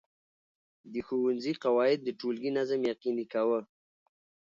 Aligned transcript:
د 0.93 0.95
ښوونځي 1.07 1.53
قواعد 1.63 1.99
د 2.03 2.09
ټولګي 2.19 2.51
نظم 2.57 2.79
یقیني 2.91 3.25
کاوه. 3.33 3.59